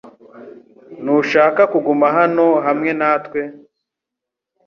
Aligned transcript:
Ntushaka 1.01 1.61
kuguma 1.71 2.07
hano 2.17 2.45
hamwe 2.65 2.91
natwe 2.99 3.41